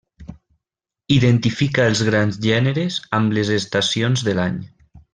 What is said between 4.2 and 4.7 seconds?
de l'any.